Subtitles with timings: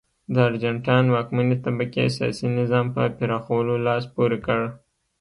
[0.33, 4.61] د ارجنټاین واکمنې طبقې سیاسي نظام په پراخولو لاس پورې کړ.